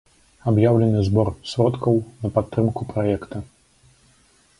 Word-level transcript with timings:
Аб'яўлены 0.51 1.01
збор 1.09 1.29
сродкаў 1.51 1.99
на 2.23 2.31
падтрымку 2.39 2.81
праекта. 2.95 3.43